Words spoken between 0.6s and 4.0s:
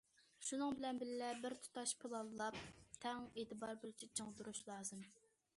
بىلەن بىللە، بىر تۇتاش پىلانلاپ تەڭ ئېتىبار